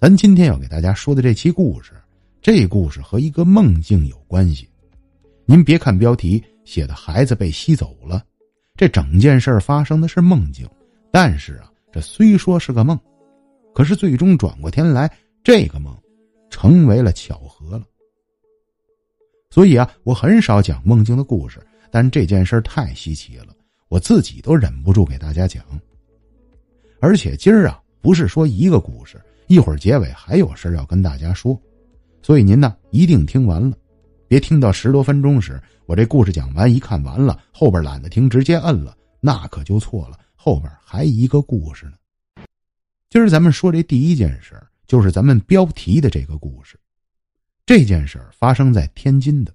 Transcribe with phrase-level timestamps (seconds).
[0.00, 1.92] 咱今天要给大家说的这期故事，
[2.40, 4.68] 这故事和一个梦境有关系。
[5.44, 8.24] 您别看标题写的孩子被吸走了，
[8.76, 10.68] 这整件事发生的是梦境。
[11.10, 12.96] 但是啊，这虽说是个梦，
[13.74, 15.10] 可是最终转过天来，
[15.42, 15.92] 这个梦
[16.48, 17.82] 成为了巧合了。
[19.50, 21.58] 所以啊，我很少讲梦境的故事，
[21.90, 23.48] 但这件事太稀奇了，
[23.88, 25.64] 我自己都忍不住给大家讲。
[27.00, 29.20] 而且今儿啊，不是说一个故事。
[29.48, 31.58] 一会儿结尾还有事要跟大家说，
[32.22, 33.76] 所以您呢一定听完了，
[34.28, 41.92] 别听到十多分钟时我这故事讲完一看完了后边懒得听直接摁了，那可就错了，后边还一个故事呢。
[43.08, 46.78] 今儿咱们说这第一件事就是咱们标题的这个故事，
[47.64, 49.54] 这件事发生在天津的，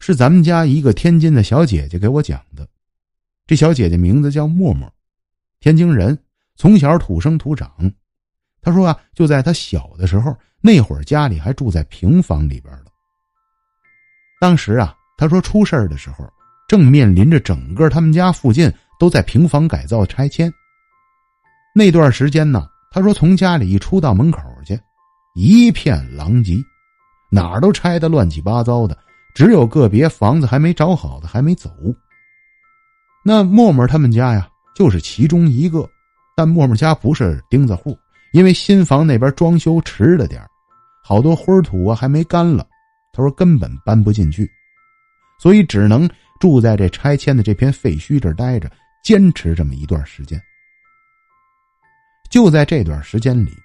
[0.00, 2.68] 是咱们家一个天津的小姐姐给我讲的，
[3.46, 4.92] 这小姐姐名字叫默默，
[5.60, 6.18] 天津人，
[6.56, 7.70] 从小土生土长。
[8.66, 12.86] 他说啊，就在他小的时候，那会儿家里还住在平房里边的。
[14.40, 16.28] 当时啊，他说出事儿的时候，
[16.66, 20.52] 正面临着整个他们家附近都在平房改造拆迁。
[21.76, 24.76] 那段时间呢，他说从家里一出到门口去，
[25.36, 26.56] 一片狼藉，
[27.30, 28.98] 哪儿都拆的乱七八糟的，
[29.32, 31.70] 只有个别房子还没找好的还没走。
[33.24, 35.88] 那默默他们家呀，就是其中一个，
[36.34, 37.96] 但默默家不是钉子户。
[38.36, 40.46] 因为新房那边装修迟了点
[41.02, 42.68] 好多灰土啊还没干了，
[43.10, 44.46] 他说根本搬不进去，
[45.40, 46.06] 所以只能
[46.38, 48.70] 住在这拆迁的这片废墟这儿待着，
[49.02, 50.38] 坚持这么一段时间。
[52.28, 53.56] 就在这段时间里，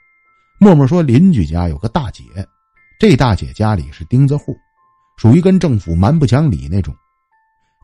[0.57, 2.23] 默默说邻居家有个大姐，
[2.97, 4.55] 这大姐家里是钉子户，
[5.17, 6.95] 属于跟政府蛮不讲理那种。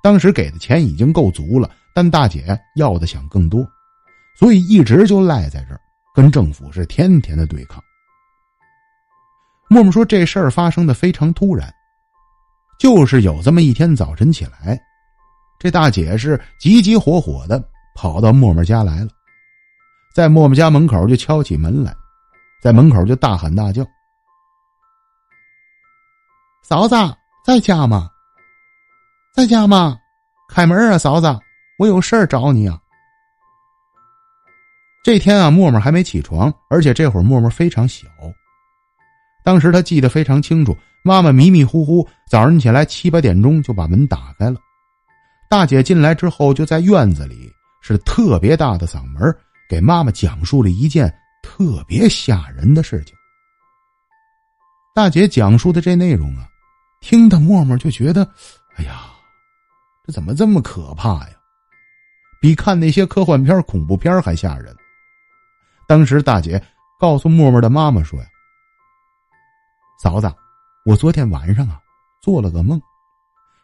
[0.02, 3.68] 当时给的钱已经够足了，但大姐要的想更多，
[4.40, 5.82] 所以一直就赖在这儿。
[6.18, 7.80] 跟政府是天天的对抗。
[9.70, 11.72] 默默说这事儿发生的非常突然，
[12.80, 14.82] 就是有这么一天早晨起来，
[15.60, 17.64] 这大姐是急急火火的
[17.94, 19.10] 跑到默默家来了，
[20.16, 21.96] 在默默家门口就敲起门来，
[22.64, 23.86] 在门口就大喊大叫
[26.68, 26.96] ：“嫂子
[27.46, 28.10] 在家吗？
[29.36, 30.00] 在家吗？
[30.50, 31.28] 开门啊，嫂子，
[31.78, 32.82] 我有事儿找你啊。”
[35.08, 38.06] 这天啊，默默还没起床，而且这会儿默默非常小。
[39.42, 44.60] 当时他记得非常清楚，妈妈迷迷糊糊早上起来七八点钟就把门打开了，
[45.50, 47.50] 大姐进来之后就在院子里
[47.82, 49.34] 是特别大的嗓门
[49.70, 51.08] 给妈妈讲述了一件
[51.42, 53.16] 特别吓人的事情。
[54.94, 56.46] 大姐讲述的这内容啊，
[57.00, 58.30] 听得默默就觉得，
[58.76, 59.06] 哎呀，
[60.06, 61.36] 这怎么这么可怕呀？
[62.42, 64.76] 比看那些科幻片、恐怖片还吓人。
[65.88, 66.62] 当时大姐
[67.00, 68.28] 告诉默默的妈妈说：“呀，
[70.04, 70.30] 嫂子，
[70.84, 71.80] 我昨天晚上啊
[72.22, 72.80] 做了个梦，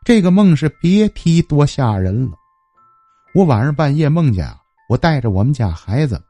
[0.06, 2.38] 这个梦是别提多吓人了。
[3.33, 4.57] 我晚上半夜梦见啊，
[4.88, 6.23] 我带着我们家孩子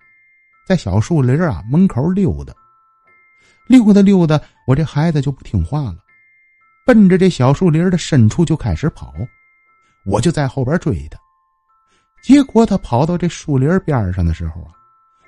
[0.65, 2.51] 在小树林啊门口溜达，
[3.67, 5.97] 溜达溜达，我这孩子就不听话了，
[6.87, 9.13] 奔着这小树林的深处就开始跑，
[10.07, 11.19] 我就在后边追他。
[12.23, 14.73] 结果他跑到这树林边上的时候啊。”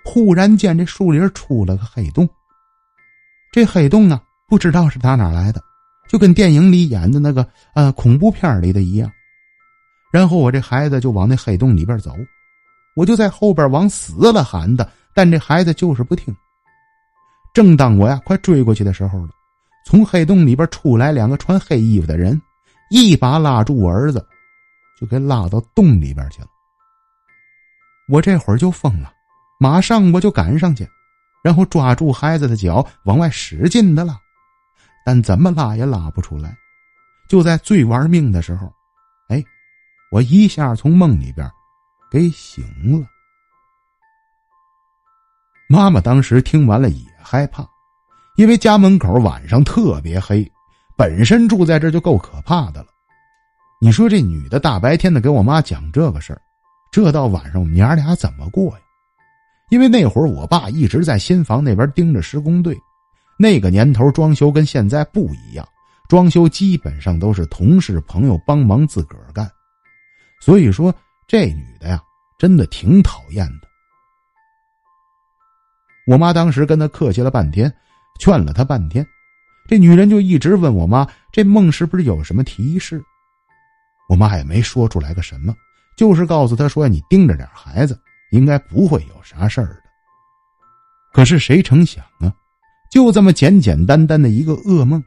[0.05, 2.29] 忽然间，这树林出了个黑洞。
[3.51, 5.61] 这黑洞啊，不知道是打哪来的，
[6.07, 9.11] 就跟电影里演的那个呃恐怖片里的一样。
[10.13, 12.15] 然后我这孩子就往那黑洞里边走，
[12.95, 16.33] 我就在后边往死了喊的，但这孩子就是不听。
[17.53, 19.31] 正当我呀快追过去的时候了，
[19.85, 22.41] 从黑洞里边出来两个穿黑衣服的人，
[22.89, 24.25] 一把拉住我儿子，
[24.97, 26.47] 就给拉到洞里边去了。
[28.07, 29.11] 我这会儿就疯了。
[29.57, 30.87] 马上我就赶上去，
[31.43, 34.19] 然后抓住孩子的脚往外使劲的拉，
[35.05, 36.55] 但怎么拉也拉不出来。
[37.27, 38.71] 就在最玩命的时候，
[39.29, 39.43] 哎，
[40.11, 41.49] 我一下从梦里边
[42.11, 42.63] 给醒
[42.99, 43.07] 了。
[45.67, 47.67] 妈妈当时听完了也害怕，
[48.35, 50.47] 因为家门口晚上特别黑，
[50.95, 52.87] 本身住在这就够可怕的了。
[53.81, 56.41] 你说这女的大白天的给我妈讲这个事儿，
[56.91, 58.84] 这到晚上我们娘俩怎么过呀？
[59.69, 62.77] 因为那会儿我爸一直在新房那边盯着施工队，
[63.37, 65.67] 那个年头装修跟现在不一样，
[66.07, 69.49] 装修基本上都是同事朋友帮忙自个儿干，
[70.39, 70.93] 所以说
[71.27, 71.99] 这女的呀
[72.37, 73.67] 真的挺讨厌的。
[76.05, 77.73] 我妈当时跟她客气了半天，
[78.19, 79.03] 劝了她半天，
[79.67, 83.03] 这女人就一直问我妈这梦是不是有什么提示，
[84.07, 85.55] 我妈也没说出来个什么，
[85.97, 87.99] 就是告诉她说你盯着点孩子。
[88.35, 89.83] 应该不会有啥事儿的。
[91.13, 92.31] 可是谁成想啊，
[92.91, 95.01] 就这么简简单单的一个噩梦，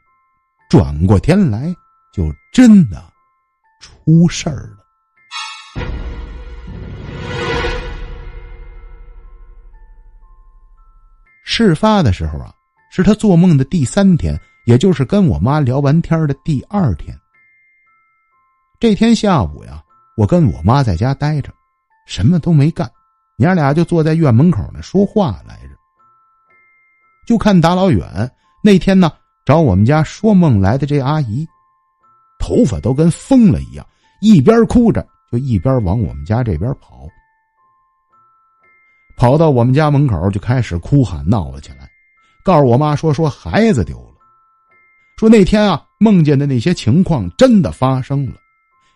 [0.71, 1.75] 转过天来
[2.11, 3.13] 就真的
[3.81, 4.79] 出事儿了。
[11.45, 12.51] 事发的时候啊，
[12.91, 17.15] 是他做梦的第三天，也就是跟我妈聊完天的第二天。
[18.81, 19.83] 这天下午呀，
[20.17, 21.53] 我跟我妈在家待着，
[22.07, 22.91] 什么都没干，
[23.40, 25.70] 娘俩就坐在院门口呢说话来着。
[27.25, 28.29] 就看大老远
[28.64, 29.12] 那天呢，
[29.44, 31.46] 找我们家说梦来的这阿姨，
[32.40, 33.87] 头发都跟疯了一样，
[34.20, 37.06] 一边哭着就一边往我们家这边跑，
[39.17, 41.88] 跑到我们家门口就开始哭喊闹了起来，
[42.43, 44.14] 告诉我妈说说孩子丢了，
[45.17, 48.35] 说那天啊梦见的那些情况真的发生了，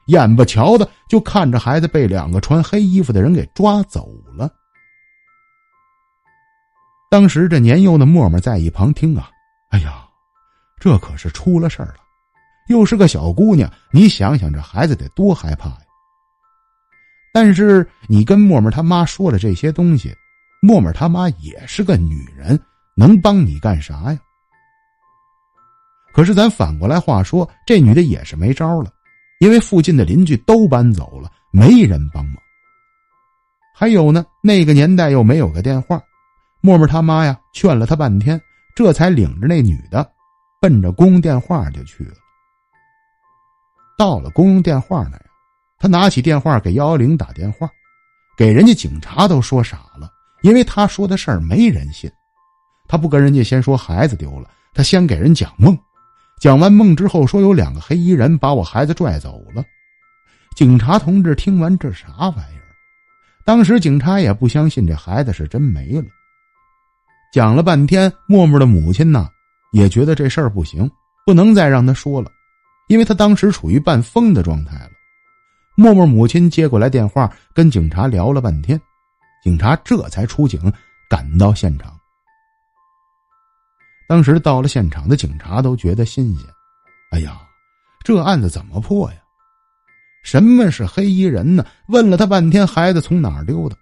[0.06, 4.08] 眼巴瞧的就看着孩子被两个穿黑衣服的人给抓走。
[7.12, 9.28] 当时这年幼的沫沫在一旁听啊，
[9.68, 10.08] 哎呀，
[10.80, 11.96] 这可是出了事儿了，
[12.68, 15.82] 又是个小姑娘，你想想这孩子得多害怕呀。
[17.30, 20.10] 但是你跟沫沫他妈说了这些东西，
[20.62, 22.58] 沫沫他妈也是个女人，
[22.96, 24.18] 能帮你干啥呀？
[26.14, 28.90] 可是咱反过来话说，这女的也是没招了，
[29.38, 32.36] 因为附近的邻居都搬走了，没人帮忙。
[33.74, 36.02] 还有呢，那个年代又没有个电话。
[36.64, 38.40] 默默他妈呀，劝了他半天，
[38.72, 40.08] 这才领着那女的，
[40.60, 42.14] 奔着公用电话就去了。
[43.98, 45.24] 到了公用电话那呀，
[45.76, 47.68] 他拿起电话给幺幺零打电话，
[48.38, 50.08] 给人家警察都说傻了，
[50.42, 52.08] 因为他说的事儿没人信。
[52.86, 55.76] 他不跟人家先说孩子丢了，他先给人讲梦，
[56.40, 59.64] 讲完梦之后说有两个黑衣人把我孩子拽走了。
[60.54, 62.70] 警察同志听完这啥玩意儿？
[63.44, 66.04] 当时警察也不相信这孩子是真没了。
[67.32, 69.26] 讲了半天，默默的母亲呢，
[69.72, 70.88] 也觉得这事儿不行，
[71.24, 72.30] 不能再让他说了，
[72.88, 74.90] 因为他当时处于半疯的状态了。
[75.74, 78.78] 默默母亲接过来电话，跟警察聊了半天，
[79.42, 80.70] 警察这才出警
[81.08, 81.98] 赶到现场。
[84.06, 86.46] 当时到了现场的警察都觉得新鲜，
[87.12, 87.40] 哎呀，
[88.04, 89.16] 这案子怎么破呀？
[90.22, 91.64] 什么是黑衣人呢？
[91.86, 93.76] 问了他半天，孩子从哪儿溜的？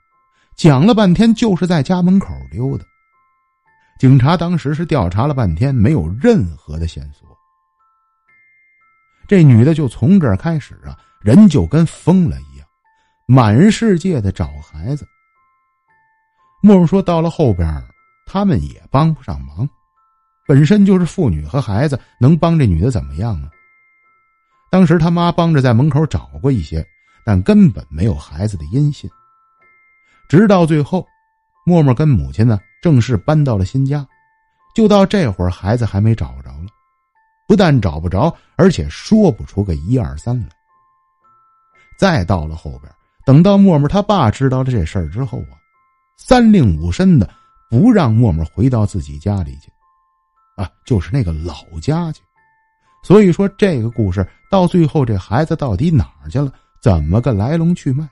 [0.54, 2.86] 讲了半天，就是在家门口溜的。
[4.00, 7.28] 警察当时是调查了半天，没有任何的线索。
[9.28, 12.66] 这女的就从这儿开始啊，人就跟疯了一样，
[13.26, 15.06] 满世界的找孩子。
[16.62, 17.70] 莫说，到了后边，
[18.24, 19.68] 他们也帮不上忙，
[20.48, 23.50] 本身就是妇女和孩子，能帮这女的怎么样啊？
[24.70, 26.82] 当时他妈帮着在门口找过一些，
[27.22, 29.10] 但根本没有孩子的音信。
[30.26, 31.06] 直到最后，
[31.64, 32.58] 默默跟母亲呢。
[32.82, 34.06] 正式搬到了新家，
[34.74, 36.66] 就到这会儿，孩子还没找着了。
[37.46, 40.46] 不但找不着，而且说不出个一二三来。
[41.98, 42.90] 再到了后边，
[43.26, 45.60] 等到默默他爸知道了这事儿之后啊，
[46.16, 47.28] 三令五申的
[47.68, 49.70] 不让默默回到自己家里去，
[50.56, 52.22] 啊，就是那个老家去。
[53.02, 56.50] 所以说，这个故事到最后，这孩子到底哪儿去了？
[56.80, 58.08] 怎么个来龙去脉？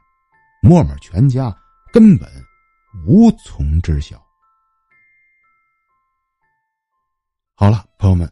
[0.61, 1.57] 默默全家
[1.91, 2.29] 根本
[3.07, 4.21] 无从知晓。
[7.55, 8.31] 好了，朋友们，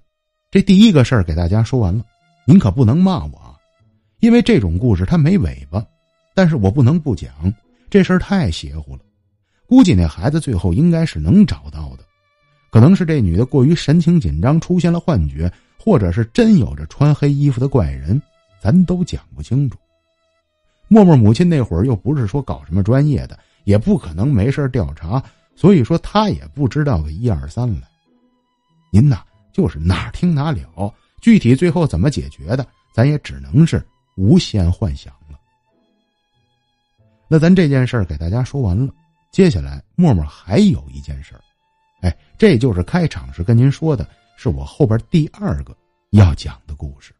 [0.50, 2.04] 这第一个事儿给大家说完了，
[2.46, 3.56] 您可不能骂我啊，
[4.20, 5.84] 因为这种故事它没尾巴，
[6.34, 7.52] 但是我不能不讲，
[7.90, 9.02] 这事儿太邪乎了，
[9.66, 12.04] 估计那孩子最后应该是能找到的，
[12.70, 18.20] 可能是这女的过于神情紧张出现了幻觉，或者是真有着穿黑衣服的怪人，
[18.60, 19.78] 咱都讲不清楚。
[20.88, 23.36] 默默母亲那会儿又不是说搞什么专业的，
[23.66, 25.22] 也不可能没事调查，
[25.56, 27.86] 所以说他也不知道个一二三来。
[28.92, 35.36] 您呐，就是哪听哪了，具体最后怎么解决的，咱也只能是无限幻想了。
[37.26, 38.94] 那咱这件事儿给大家说完了，
[39.32, 41.40] 接下来默默还有一件事儿，
[42.02, 45.76] 哎，这就是开场时跟您说的，是我后边第二个
[46.10, 47.12] 要讲的故事。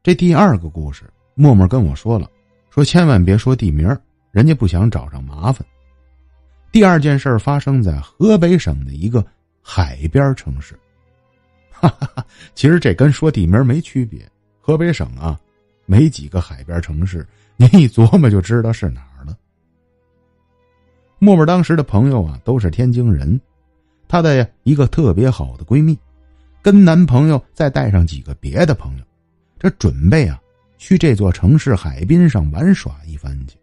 [0.00, 2.30] 这第二个故事，默默跟我说了，
[2.70, 3.88] 说千万别说地名，
[4.38, 5.66] 人家不想找上麻烦。
[6.70, 9.24] 第二件事发生在河北省的一个。
[9.60, 10.78] 海边城市，
[11.70, 12.24] 哈哈！
[12.54, 14.26] 其实这跟说地名没区别。
[14.62, 15.38] 河北省啊，
[15.84, 17.26] 没几个海边城市，
[17.56, 19.36] 您一琢磨就知道是哪儿了。
[21.18, 23.38] 默默当时的朋友啊，都是天津人，
[24.06, 25.98] 她的一个特别好的闺蜜，
[26.62, 29.04] 跟男朋友再带上几个别的朋友，
[29.58, 30.40] 这准备啊
[30.78, 33.58] 去这座城市海滨上玩耍一番去。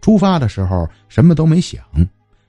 [0.00, 1.82] 出发的时候什么都没想。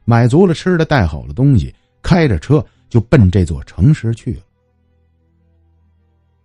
[0.05, 4.41] 买足了吃的，带好了东西，开着车就奔这座城市去了。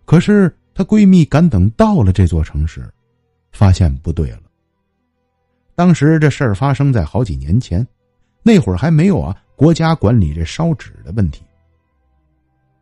[0.04, 2.92] 可是她闺蜜赶等到了这座城市，
[3.52, 4.42] 发现不对了。
[5.74, 7.86] 当时这事儿发生在好几年前，
[8.42, 11.42] 那会儿还没有啊国家管理这烧纸的问题。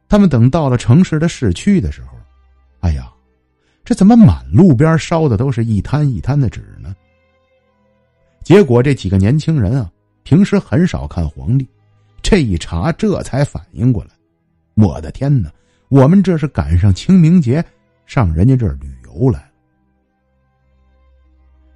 [0.09, 2.19] 他们等到了城市的市区的时候，
[2.81, 3.11] 哎呀，
[3.85, 6.93] 这怎么满路边烧的都是一摊一摊的纸呢？
[8.43, 9.91] 结果这几个年轻人啊，
[10.25, 11.67] 平时很少看黄历，
[12.23, 14.11] 这一查这才反应过来，
[14.75, 15.51] 我的天哪，
[15.89, 17.65] 我们这是赶上清明节，
[18.07, 19.51] 上人家这儿旅游来了，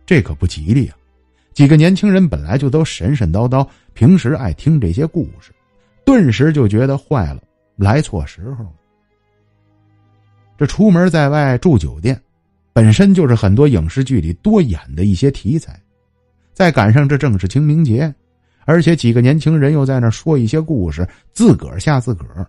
[0.04, 0.96] 这可不吉利啊！
[1.54, 5.52] 几个年轻人本来就都神神叨叨，平时爱听这些故事，
[6.04, 7.42] 顿时就觉得坏了，
[7.76, 8.72] 来错时候了。
[10.58, 12.20] 这出门在外住酒店，
[12.72, 15.80] 本身就是很多影视剧里多演的一些题材，
[16.56, 18.12] 再赶上这正是清明节，
[18.64, 22.46] 而且几个年轻人又在那说一些故事，自个儿吓自个儿，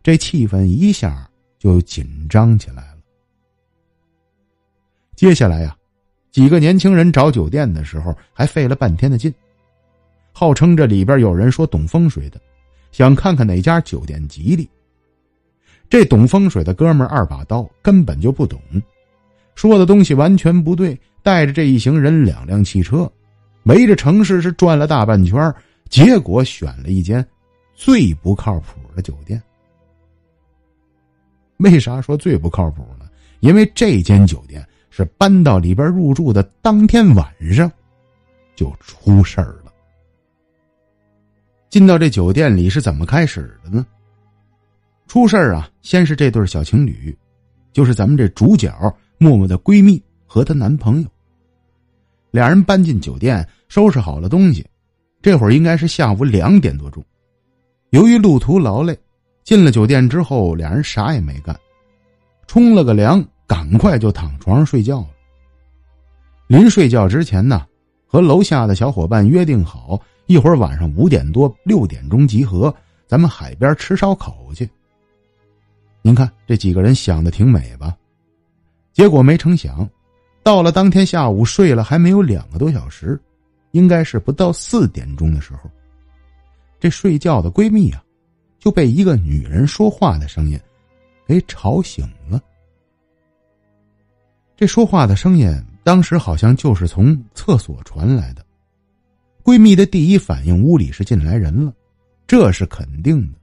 [0.00, 2.98] 这气氛一下就紧张起来了。
[5.16, 5.74] 接下来呀。
[6.30, 9.32] 几个年轻人找酒店的时候，还费了半天的劲。
[10.30, 12.40] 号称这里边有人说懂风水的，
[12.92, 14.68] 想看看哪家酒店吉利。
[15.88, 18.60] 这懂风水的哥们二把刀根本就不懂，
[19.56, 20.96] 说的东西完全不对。
[21.20, 23.10] 带着这一行人两辆汽车，
[23.68, 25.54] 围着城市是转了大半圈，
[25.88, 27.24] 结果选了一间
[27.74, 29.40] 最不靠谱的酒店。
[31.58, 33.08] 为啥说最不靠谱呢？
[33.40, 34.66] 因为这间酒店。
[34.90, 37.70] 是搬到里边入住的当天晚上，
[38.56, 39.72] 就出事儿了。
[41.70, 43.86] 进到这酒店里是怎么开始的呢？
[45.06, 47.16] 出事儿啊，先是这对小情侣，
[47.72, 48.74] 就是咱们这主角
[49.18, 51.08] 默默的闺蜜和她男朋友。
[52.32, 54.66] 俩人搬进酒店，收拾好了东西，
[55.22, 57.04] 这会儿应该是下午两点多钟。
[57.90, 58.98] 由于路途劳累，
[59.44, 61.58] 进了酒店之后，俩人啥也没干，
[62.46, 63.24] 冲了个凉。
[63.46, 65.08] 赶快就躺床上睡觉了。
[66.48, 67.66] 临睡觉之前呢，
[68.06, 72.74] 和楼下的小伙伴约定好，一会儿晚上五点多六点钟集合，
[73.06, 74.68] 咱们海边吃烧烤去。
[76.02, 77.96] 您看这几个人想的挺美吧？
[78.92, 79.88] 结果没成想，
[80.42, 83.18] 到了当天下午睡了还没有两个多小时，
[83.72, 85.70] 应该是不到四点钟的时候，
[86.80, 88.02] 这睡觉的闺蜜啊，
[88.58, 90.58] 就被一个女人说话的声音
[91.26, 92.40] 给吵醒了。
[94.56, 95.48] 这说话的声音，
[95.84, 98.44] 当时好像就是从厕所传来的。
[99.44, 101.72] 闺蜜的第一反应，屋里是进来人了，
[102.26, 103.38] 这是肯定的。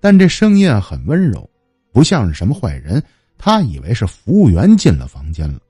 [0.00, 1.48] 但这声音很温柔，
[1.92, 3.02] 不像是什么坏人。
[3.38, 5.60] 她以为是服务员进了房间了，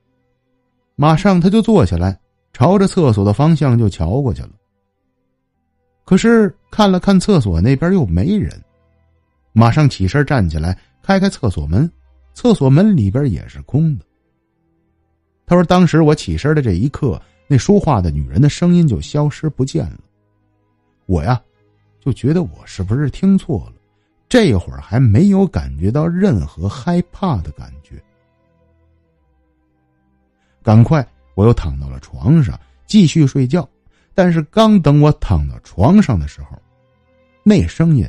[0.94, 2.18] 马上她就坐下来，
[2.56, 4.52] 朝着厕所的方向就瞧过去了。
[6.06, 8.58] 可是看了看厕所那边又没人，
[9.52, 11.90] 马上起身站起来，开开厕所门，
[12.32, 14.06] 厕所门里边也是空的。
[15.44, 19.98] 他说：“当时我起身的这一刻，那说话的女人的声音就消失不见了。
[21.04, 21.38] 我呀，
[22.00, 23.74] 就觉得我是不是听错了？
[24.30, 28.02] 这会儿还没有感觉到任何害怕的感觉。
[30.62, 33.68] 赶快，我又躺到了床上继续睡觉。
[34.12, 36.60] 但是刚等我躺到床上的时候，
[37.44, 38.04] 那声音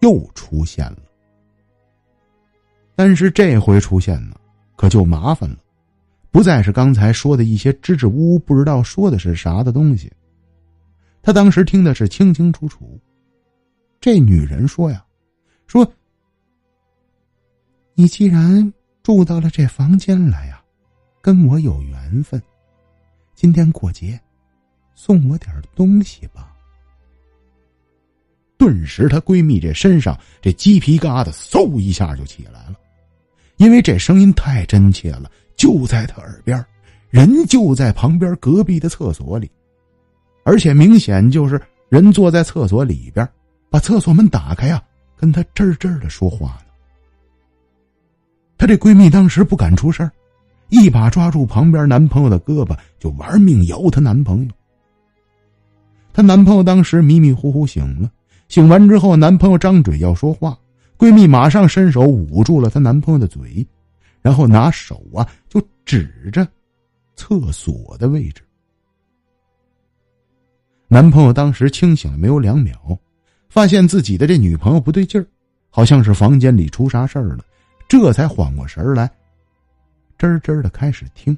[0.00, 0.98] 又出现了。
[2.94, 4.36] 但是这回出现呢，
[4.76, 5.58] 可就麻烦了。”
[6.30, 10.12] 不再是刚才说的一些支支吾吾、不知道说的是啥的东西。
[11.22, 13.00] 他当时听的是清清楚楚。
[13.98, 15.04] 这女人说呀
[15.66, 15.90] ：“说，
[17.94, 20.62] 你既然住到了这房间来呀，
[21.22, 22.40] 跟我有缘分。
[23.40, 24.18] 今天过节，
[24.96, 26.52] 送我点东西吧。”
[28.58, 32.74] 顿时，她闺蜜这身上这鸡皮疙瘩嗖一下就起来了，
[33.58, 35.30] 因为这声音太真切了。
[35.54, 36.66] 就在她耳边，
[37.10, 39.48] 人就在旁边隔壁的厕所里，
[40.42, 43.24] 而且明显就是人坐在厕所里边，
[43.70, 44.82] 把厕所门打开呀，
[45.16, 46.72] 跟她吱吱的说话呢。
[48.56, 50.10] 她这闺蜜当时不敢出声，
[50.68, 54.50] 一把抓住旁边男朋友的胳膊，就玩命摇她男朋友。
[56.12, 58.10] 她男朋友当时迷迷糊糊醒了，
[58.48, 60.58] 醒完之后，男朋友张嘴要说话，
[60.96, 63.66] 闺蜜马上伸手捂住了她男朋友的嘴。
[64.20, 66.46] 然后拿手啊，就指着
[67.14, 68.42] 厕所的位置。
[70.88, 72.98] 男朋友当时清醒了没有两秒，
[73.48, 75.24] 发现自己的这女朋友不对劲儿，
[75.70, 77.44] 好像是房间里出啥事儿了，
[77.88, 79.08] 这才缓过神来，
[80.18, 81.36] 吱吱的开始听。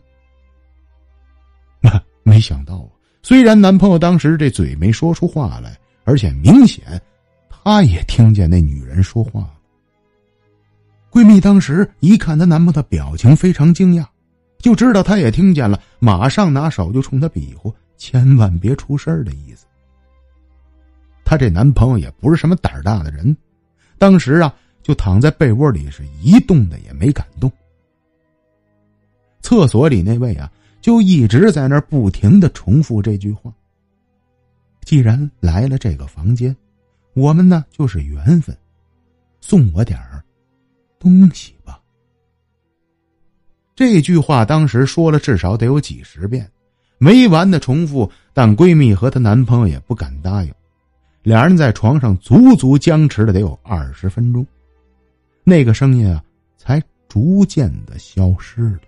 [2.23, 2.89] 没想到，
[3.23, 7.01] 虽然男朋友当时这嘴没说出话来，而且明显，
[7.49, 9.49] 他也听见那女人说话。
[11.11, 14.07] 闺蜜当时一看她男朋友的表情非常惊讶，
[14.59, 19.67] 就知道她也听见了，马上拿手就冲她比划，千万别出事儿的意思。
[21.25, 23.37] 她这男朋友也不是什么胆儿大的人，
[23.99, 27.51] 当时啊就躺在被窝里，是一动的也没敢动。
[29.41, 33.53] 厕所里那位啊，就一直在那儿不停的重复这句话。
[34.83, 36.57] 既然来了这个房间，
[37.15, 38.57] 我们呢就是缘分，
[39.41, 40.23] 送我点儿
[40.99, 41.81] 东西吧。
[43.75, 46.51] 这句话当时说了至少得有几十遍，
[46.99, 50.53] 没完的重复，但闺蜜和她男朋友也不敢答应。
[51.23, 54.47] 两人在床上足足僵持了得有二十分钟，
[55.45, 56.23] 那个声音啊
[56.57, 58.81] 才逐渐的消失了。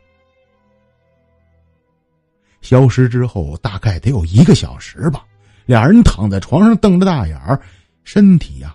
[2.62, 5.24] 消失之后，大概得有一个小时吧。
[5.66, 7.60] 俩人躺在床上，瞪着大眼儿，
[8.02, 8.74] 身体呀，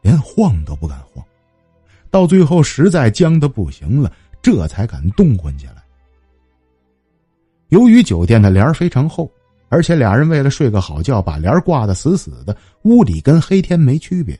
[0.00, 1.24] 连晃都不敢晃。
[2.10, 5.82] 到最后实在僵的不行了，这才敢动换起来。
[7.68, 9.30] 由于酒店的帘非常厚，
[9.68, 14.38] 而且俩人为了睡个好觉，把帘挂的死死的，屋里跟黑天没区别。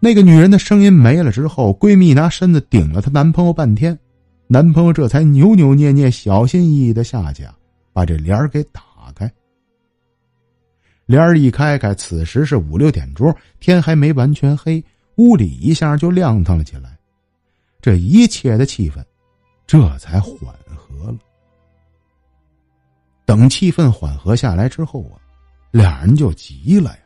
[0.00, 3.96] 那个女人的声音没了之后，闺蜜拿身子顶了她男朋友半天，
[4.46, 7.46] 男朋友这才扭扭捏捏、小心翼翼的下去，
[7.92, 8.82] 把这帘儿给打
[9.14, 9.30] 开。
[11.06, 14.84] 帘儿一开开，此时是五六点钟，天还没完全黑，
[15.16, 16.96] 屋里一下就亮堂了起来。
[17.80, 19.02] 这一切的气氛，
[19.66, 21.18] 这才缓和了。
[23.26, 25.16] 等气氛缓和下来之后啊，
[25.70, 26.98] 俩人就急了呀，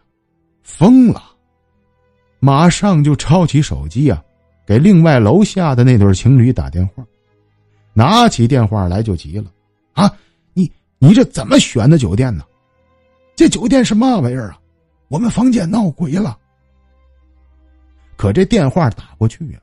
[0.63, 1.23] 疯了，
[2.41, 4.23] 马上就抄起手机啊，
[4.67, 7.05] 给另外楼下的那对情侣打电话。
[7.99, 9.51] 拿起电话来就急了，
[9.93, 10.09] 啊，
[10.55, 12.45] 你你这怎么选的酒店呢？
[13.35, 14.61] 这酒店是嘛玩意儿啊？
[15.09, 16.39] 我们房间闹鬼了。
[18.17, 19.59] 可这电话打过去呀，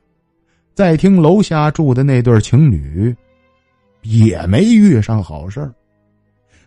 [0.74, 3.16] 再听楼下住的那对情侣，
[4.02, 5.72] 也没遇上好事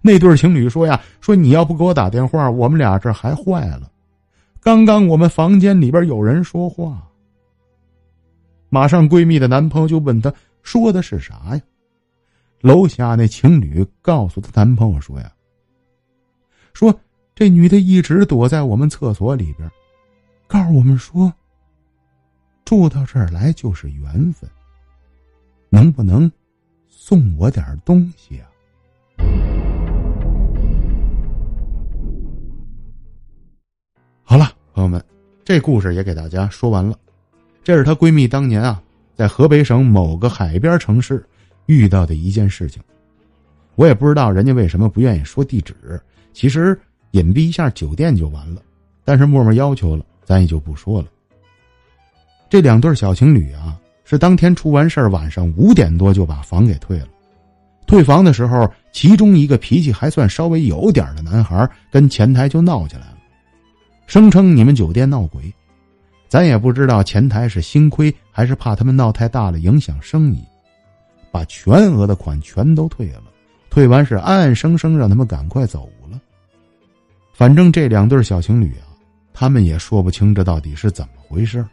[0.02, 3.92] 那对情侣说呀：“说你要不给我打电话，我们俩这还坏了。
[4.60, 7.06] 刚刚我们房间里边有人说话。”
[8.70, 11.62] 马上闺蜜的男朋友就问她说的是啥呀？
[12.62, 15.32] 楼下那情侣告诉她男朋友说呀。
[16.74, 16.94] 说
[17.34, 19.70] 这女的一直躲在我们厕所里边，
[20.48, 21.34] 告诉我们说，
[22.66, 24.50] 住到这儿来就是缘分。
[25.70, 26.30] 能不能
[26.88, 28.50] 送我点东西啊？
[34.24, 35.04] 好了，朋友们，
[35.44, 36.98] 这故事也给大家说完了。
[37.64, 38.82] 这是她闺蜜当年啊，
[39.20, 41.22] 在河北省某个海边城市
[41.66, 42.82] 遇到的一件事情。
[43.76, 45.76] 我也不知道人家为什么不愿意说地址。
[46.32, 46.80] 其实
[47.12, 48.62] 隐蔽一下酒店就完了，
[49.04, 51.10] 但是默默要求了，咱也就不说了。
[52.50, 57.08] 这两对小情侣啊，是当天出完事儿，晚上五点多就把房给退了。
[57.86, 63.18] 退房的时候，其中一个脾气还算稍微有点的男孩跟前台就闹起来了，
[64.08, 65.54] 声称你们酒店闹鬼。
[66.30, 70.42] 咱也不知道前台是心亏还是怕他们闹太大了影响生意，
[71.32, 73.24] 把全额的款全都退了。
[73.70, 76.22] 退完是安安生生让他们赶快走了。
[77.34, 78.94] 反正这两对小情侣啊，
[79.34, 81.66] 他们也说不清这到底是怎么回事。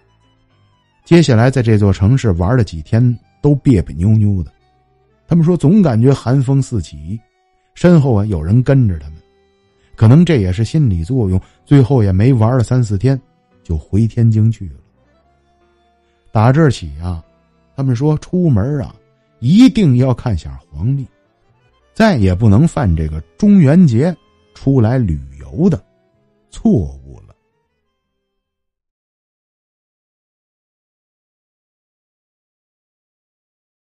[1.05, 4.51] 接下来在这座城市玩了几天，都别别扭扭的。
[5.29, 7.21] 他们说总感觉寒风四起，
[7.75, 9.19] 身后啊有人跟着他们，
[9.97, 11.41] 可能这也是心理作用。
[11.65, 13.21] 最后也没玩了三四天，
[13.67, 14.75] 就回天津去了。
[16.31, 17.25] 打这起啊，
[17.75, 18.95] 他们说出门啊
[19.41, 21.07] 一定要看下黄历，
[21.95, 24.15] 再也不能犯这个中元节
[24.55, 25.19] 出来旅。
[25.47, 25.81] 游的
[26.51, 27.06] 错误。